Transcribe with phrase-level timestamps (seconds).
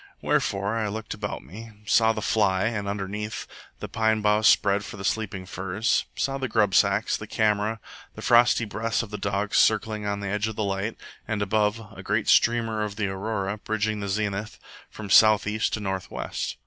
[0.19, 3.45] Wherefore I looked about me; saw the fly and, underneath,
[3.77, 7.79] the pine boughs spread for the sleeping furs; saw the grub sacks, the camera,
[8.15, 11.93] the frosty breaths of the dogs circling on the edge of the light; and, above,
[11.95, 14.57] a great streamer of the aurora, bridging the zenith
[14.89, 16.57] from south east to north west.